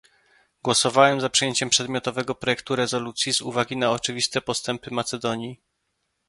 Głosowałem 0.63 1.21
za 1.21 1.29
przyjęciem 1.29 1.69
przedmiotowego 1.69 2.35
projektu 2.35 2.75
rezolucji 2.75 3.33
z 3.33 3.41
uwagi 3.41 3.77
na 3.77 3.91
oczywiste 3.91 4.41
postępy 4.41 4.93
Macedonii 4.93 5.61